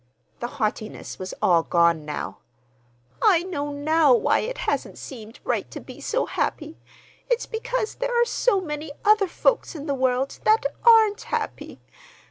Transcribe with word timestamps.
The 0.39 0.47
haughtiness 0.57 1.19
was 1.19 1.35
all 1.43 1.61
gone 1.61 2.05
now 2.05 2.39
"I 3.21 3.43
know 3.43 3.71
now 3.71 4.15
why 4.15 4.39
it 4.39 4.57
hasn't 4.65 4.97
seemed 4.97 5.39
right 5.43 5.69
to 5.69 5.79
be 5.79 6.01
so 6.01 6.25
happy. 6.25 6.79
It's 7.29 7.45
because 7.45 7.93
there 7.93 8.19
are 8.19 8.25
so 8.25 8.59
many 8.59 8.93
other 9.05 9.27
folks 9.27 9.75
in 9.75 9.85
the 9.85 9.93
world 9.93 10.39
that 10.43 10.65
aren't 10.83 11.21
happy. 11.21 11.81